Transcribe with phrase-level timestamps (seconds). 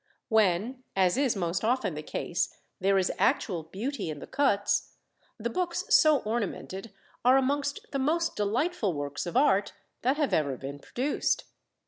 [0.29, 4.93] When, as is most often the case, there is actual beauty in the cuts,
[5.37, 6.91] the books so ornamented
[7.23, 11.43] are amongst the most delightful works of art that have ever been produced.